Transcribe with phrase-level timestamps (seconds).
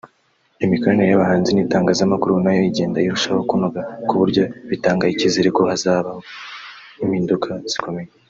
[0.65, 6.09] Imikoranire y’abahanzi n’itangazamakuru nayo igenda irushaho kunoga ku buryo bitanga icyizere ko hazaba
[7.03, 8.09] impinduka zikomeye